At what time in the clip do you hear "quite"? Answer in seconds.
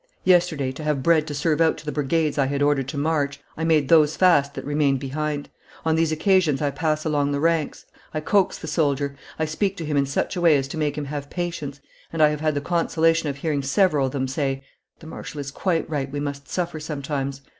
15.51-15.87